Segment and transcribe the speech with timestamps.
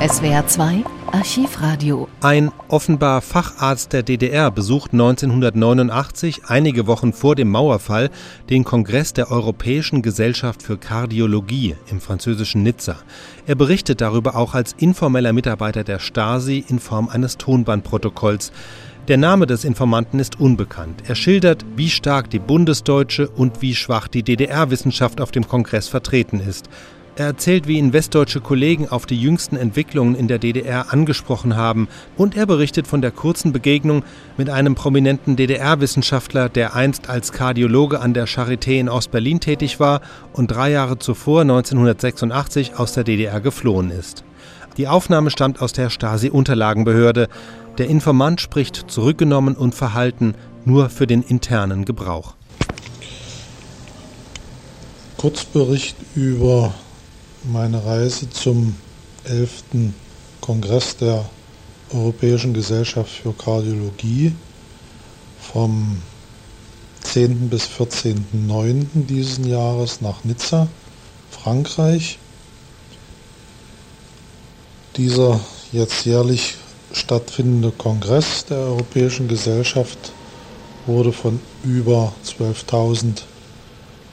[0.00, 2.06] SWR 2 Archivradio.
[2.20, 8.10] Ein offenbar Facharzt der DDR besucht 1989, einige Wochen vor dem Mauerfall,
[8.48, 12.94] den Kongress der Europäischen Gesellschaft für Kardiologie im französischen Nizza.
[13.48, 18.52] Er berichtet darüber auch als informeller Mitarbeiter der Stasi in Form eines Tonbandprotokolls.
[19.08, 21.02] Der Name des Informanten ist unbekannt.
[21.08, 26.38] Er schildert, wie stark die bundesdeutsche und wie schwach die DDR-Wissenschaft auf dem Kongress vertreten
[26.38, 26.68] ist.
[27.18, 31.88] Er erzählt, wie ihn westdeutsche Kollegen auf die jüngsten Entwicklungen in der DDR angesprochen haben
[32.16, 34.04] und er berichtet von der kurzen Begegnung
[34.36, 40.00] mit einem prominenten DDR-Wissenschaftler, der einst als Kardiologe an der Charité in Ostberlin tätig war
[40.32, 44.22] und drei Jahre zuvor 1986 aus der DDR geflohen ist.
[44.76, 47.26] Die Aufnahme stammt aus der Stasi-Unterlagenbehörde.
[47.78, 52.34] Der Informant spricht zurückgenommen und verhalten nur für den internen Gebrauch.
[55.16, 56.72] Kurzbericht über
[57.44, 58.76] meine Reise zum
[59.24, 59.92] 11.
[60.40, 61.28] Kongress der
[61.90, 64.34] Europäischen Gesellschaft für Kardiologie
[65.40, 66.02] vom
[67.02, 67.48] 10.
[67.48, 69.06] bis 14.09.
[69.06, 70.68] dieses Jahres nach Nizza,
[71.30, 72.18] Frankreich.
[74.96, 75.40] Dieser
[75.72, 76.56] jetzt jährlich
[76.92, 80.12] stattfindende Kongress der Europäischen Gesellschaft
[80.86, 83.22] wurde von über 12.000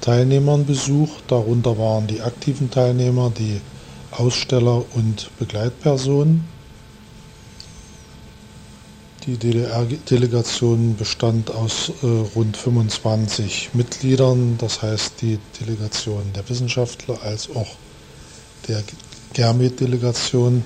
[0.00, 1.24] Teilnehmern besucht.
[1.28, 3.60] Darunter waren die aktiven Teilnehmer, die
[4.10, 6.48] Aussteller und Begleitpersonen.
[9.26, 17.50] Die DDR-Delegation bestand aus äh, rund 25 Mitgliedern, das heißt die Delegation der Wissenschaftler als
[17.54, 17.68] auch
[18.66, 18.82] der
[19.34, 20.64] Germet-Delegation.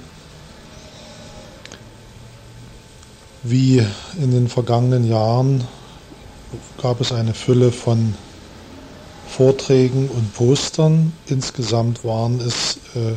[3.43, 3.85] Wie
[4.19, 5.65] in den vergangenen Jahren
[6.81, 8.15] gab es eine Fülle von
[9.37, 11.13] Vorträgen und Postern.
[11.27, 13.17] Insgesamt waren es äh,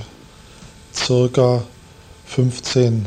[0.91, 1.63] circa
[2.25, 3.05] 15,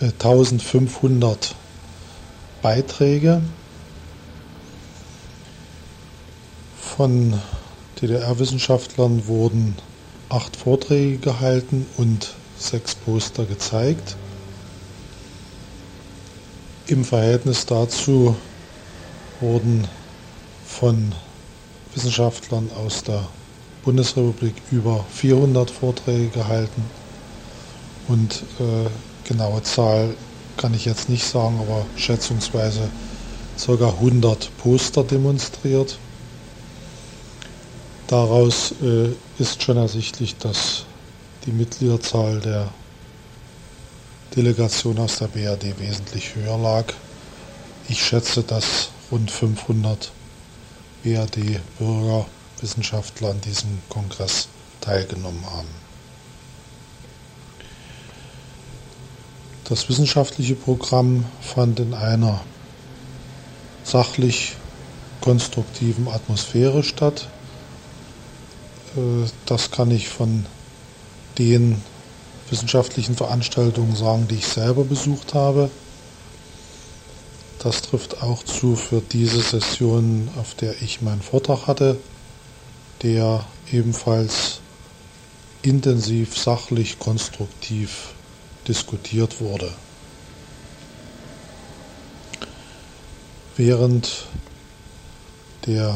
[0.00, 1.54] äh, 1500
[2.62, 3.42] Beiträge
[6.96, 7.38] von
[8.00, 9.76] DDR-Wissenschaftlern wurden
[10.30, 14.16] acht Vorträge gehalten und sechs Poster gezeigt.
[16.86, 18.36] Im Verhältnis dazu
[19.40, 19.86] wurden
[20.72, 21.12] von
[21.94, 23.28] Wissenschaftlern aus der
[23.84, 26.82] Bundesrepublik über 400 Vorträge gehalten
[28.08, 28.88] und äh,
[29.28, 30.14] genaue Zahl
[30.56, 32.88] kann ich jetzt nicht sagen, aber schätzungsweise
[33.64, 33.72] ca.
[33.72, 35.98] 100 Poster demonstriert.
[38.06, 40.84] Daraus äh, ist schon ersichtlich, dass
[41.46, 42.68] die Mitgliederzahl der
[44.36, 46.84] Delegation aus der BRD wesentlich höher lag.
[47.88, 50.12] Ich schätze, dass rund 500
[51.02, 52.26] BRD-Bürger,
[52.60, 54.48] Wissenschaftler an diesem Kongress
[54.80, 55.68] teilgenommen haben.
[59.64, 62.40] Das wissenschaftliche Programm fand in einer
[63.84, 64.56] sachlich
[65.20, 67.28] konstruktiven Atmosphäre statt.
[68.96, 70.46] Äh, das kann ich von
[71.38, 71.80] den
[72.50, 75.70] wissenschaftlichen Veranstaltungen sagen, die ich selber besucht habe.
[77.62, 81.96] Das trifft auch zu für diese Session, auf der ich meinen Vortrag hatte,
[83.02, 84.58] der ebenfalls
[85.62, 88.14] intensiv, sachlich, konstruktiv
[88.66, 89.72] diskutiert wurde.
[93.56, 94.26] Während
[95.66, 95.94] der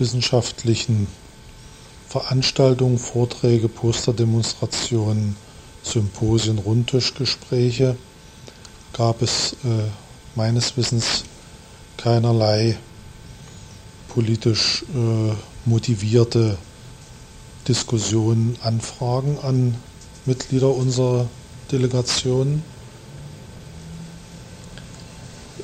[0.00, 1.06] wissenschaftlichen
[2.08, 5.36] Veranstaltungen, Vorträge, Posterdemonstrationen,
[5.84, 7.96] Symposien, Rundtischgespräche
[8.92, 10.03] gab es äh,
[10.34, 11.24] meines Wissens
[11.96, 12.76] keinerlei
[14.08, 15.32] politisch äh,
[15.64, 16.56] motivierte
[17.66, 19.74] Diskussionen, Anfragen an
[20.26, 21.26] Mitglieder unserer
[21.72, 22.62] Delegation.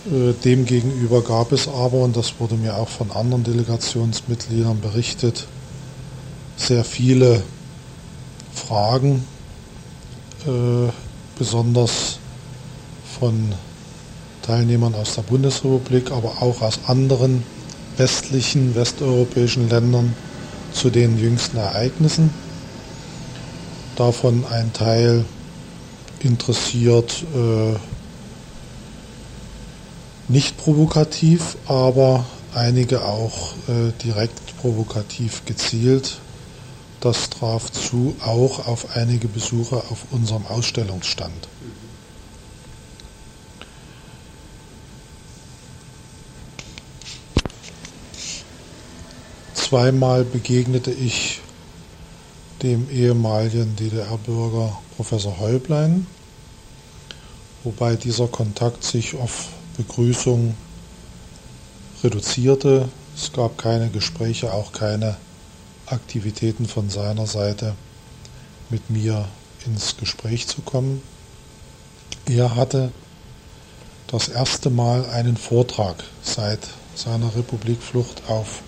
[0.07, 5.47] Äh, demgegenüber gab es aber, und das wurde mir auch von anderen Delegationsmitgliedern berichtet,
[6.57, 7.43] sehr viele
[8.55, 9.25] Fragen,
[10.47, 10.91] äh,
[11.39, 12.19] besonders
[13.19, 13.53] von
[14.43, 17.43] Teilnehmern aus der Bundesrepublik, aber auch aus anderen
[17.97, 20.15] westlichen, westeuropäischen Ländern
[20.73, 22.31] zu den jüngsten Ereignissen.
[23.97, 25.25] Davon ein Teil
[26.21, 27.77] interessiert äh,
[30.29, 36.19] nicht provokativ, aber einige auch äh, direkt provokativ gezielt.
[37.01, 41.49] Das traf zu auch auf einige Besucher auf unserem Ausstellungsstand.
[49.71, 51.43] Zweimal begegnete ich
[52.61, 56.09] dem ehemaligen DDR-Bürger Professor Häublein,
[57.63, 60.57] wobei dieser Kontakt sich auf Begrüßung
[62.03, 62.89] reduzierte.
[63.15, 65.17] Es gab keine Gespräche, auch keine
[65.87, 67.77] Aktivitäten von seiner Seite
[68.71, 69.29] mit mir
[69.67, 71.01] ins Gespräch zu kommen.
[72.27, 72.91] Er hatte
[74.09, 76.59] das erste Mal einen Vortrag seit
[76.97, 78.63] seiner Republikflucht auf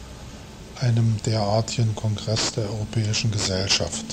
[0.82, 4.04] einem derartigen Kongress der Europäischen Gesellschaft.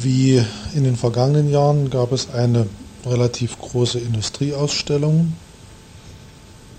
[0.00, 0.44] Wie
[0.74, 2.66] in den vergangenen Jahren gab es eine
[3.04, 5.34] relativ große Industrieausstellung,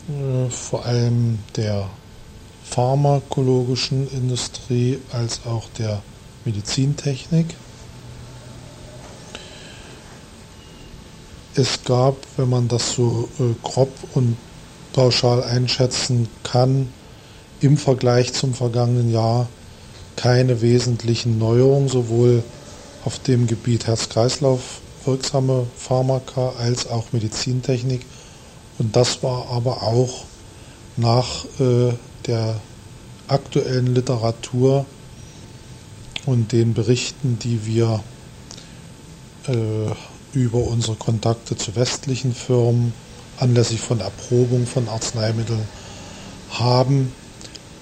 [0.10, 1.90] äh, vor allem der
[2.64, 6.02] pharmakologischen Industrie als auch der
[6.46, 7.56] Medizintechnik.
[11.58, 14.38] Es gab, wenn man das so äh, grob und
[14.94, 16.90] pauschal einschätzen kann,
[17.62, 19.50] im Vergleich zum vergangenen Jahr
[20.16, 22.44] keine wesentlichen Neuerungen, sowohl
[23.06, 28.06] auf dem Gebiet Herz-Kreislauf wirksame Pharmaka als auch Medizintechnik.
[28.78, 30.26] Und das war aber auch
[30.96, 31.94] nach äh,
[32.28, 32.62] der
[33.28, 34.86] aktuellen Literatur
[36.28, 38.04] und den Berichten, die wir
[39.48, 39.92] äh,
[40.38, 42.94] über unsere Kontakte zu westlichen Firmen
[43.40, 45.68] anlässlich von Erprobung von Arzneimitteln
[46.52, 47.12] haben,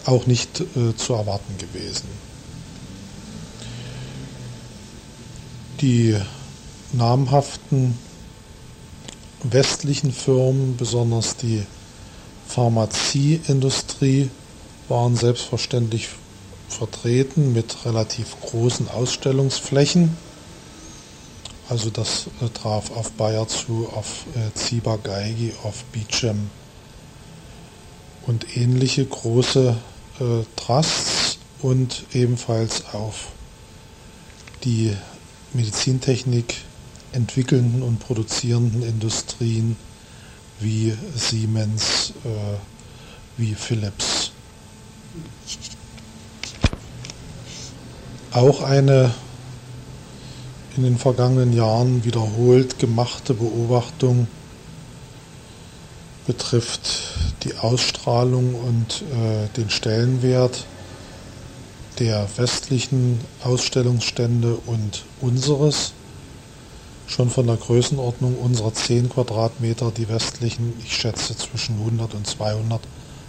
[0.06, 2.07] auch nicht äh, zu erwarten gewesen.
[5.81, 6.16] Die
[6.94, 7.98] namhaften
[9.44, 11.63] westlichen Firmen, besonders die
[12.48, 14.30] Pharmazieindustrie,
[14.88, 16.07] waren selbstverständlich
[16.69, 20.16] vertreten mit relativ großen Ausstellungsflächen.
[21.68, 26.50] Also das äh, traf auf Bayer zu, auf äh, Ziba Geigi, auf Beecham
[28.28, 29.76] und ähnliche große
[30.20, 30.24] äh,
[30.56, 33.30] Trusts und ebenfalls auf
[34.64, 34.96] die
[35.54, 36.56] Medizintechnik
[37.14, 39.76] entwickelnden und produzierenden Industrien
[40.60, 42.58] wie Siemens, äh,
[43.38, 44.32] wie Philips.
[48.32, 49.14] Auch eine
[50.77, 54.27] in den vergangenen Jahren wiederholt gemachte Beobachtung
[56.25, 57.13] betrifft
[57.44, 60.66] die Ausstrahlung und äh, den Stellenwert
[62.00, 65.94] der westlichen Ausstellungsstände und unseres.
[67.07, 72.81] Schon von der Größenordnung unserer 10 Quadratmeter, die westlichen, ich schätze zwischen 100 und 200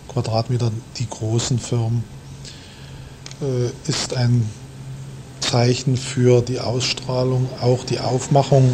[0.08, 2.02] Quadratmeter, die großen Firmen,
[3.42, 4.49] äh, ist ein
[5.41, 8.73] Zeichen für die Ausstrahlung, auch die Aufmachung,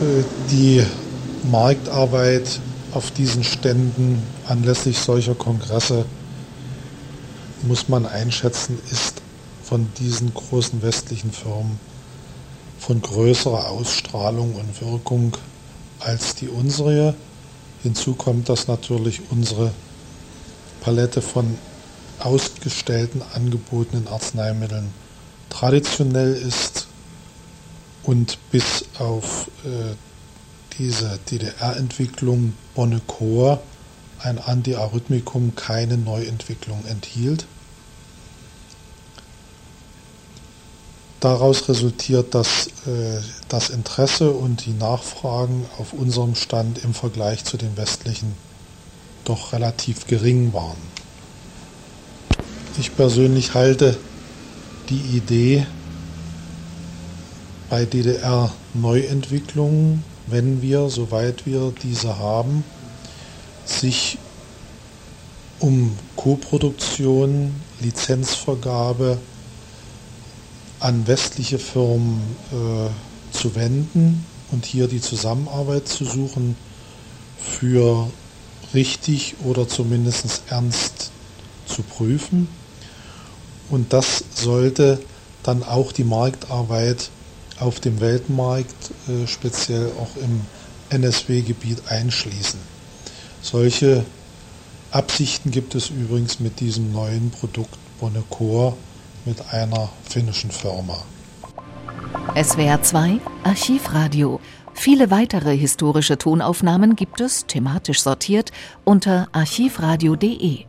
[0.00, 0.84] äh, die
[1.50, 2.60] Marktarbeit
[2.92, 6.04] auf diesen Ständen anlässlich solcher Kongresse
[7.62, 9.22] muss man einschätzen, ist
[9.62, 11.78] von diesen großen westlichen Firmen
[12.84, 15.34] von größerer Ausstrahlung und Wirkung
[16.00, 17.14] als die unsere.
[17.82, 19.70] Hinzu kommt, dass natürlich unsere
[20.82, 21.56] Palette von
[22.24, 24.90] ausgestellten angebotenen Arzneimitteln
[25.50, 26.86] traditionell ist
[28.02, 29.94] und bis auf äh,
[30.78, 33.62] diese DDR-Entwicklung Bonnecor
[34.18, 37.46] ein Antiarrhythmikum keine Neuentwicklung enthielt.
[41.20, 47.56] Daraus resultiert, dass äh, das Interesse und die Nachfragen auf unserem Stand im Vergleich zu
[47.56, 48.34] den westlichen
[49.24, 50.76] doch relativ gering waren.
[52.76, 53.96] Ich persönlich halte
[54.88, 55.64] die Idee
[57.70, 62.64] bei DDR-Neuentwicklungen, wenn wir, soweit wir diese haben,
[63.64, 64.18] sich
[65.60, 69.18] um Koproduktion, Lizenzvergabe
[70.80, 76.56] an westliche Firmen äh, zu wenden und hier die Zusammenarbeit zu suchen,
[77.38, 78.10] für
[78.74, 81.12] richtig oder zumindest ernst
[81.66, 82.48] zu prüfen.
[83.74, 85.00] Und das sollte
[85.42, 87.10] dann auch die Marktarbeit
[87.58, 90.42] auf dem Weltmarkt, äh, speziell auch im
[90.90, 92.60] NSW-Gebiet einschließen.
[93.42, 94.04] Solche
[94.92, 98.76] Absichten gibt es übrigens mit diesem neuen Produkt Bonnecore
[99.24, 101.02] mit einer finnischen Firma.
[102.40, 104.38] SWR 2 Archivradio.
[104.72, 108.52] Viele weitere historische Tonaufnahmen gibt es, thematisch sortiert,
[108.84, 110.66] unter archivradio.de.